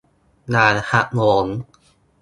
[0.49, 1.47] อย่าหักโหม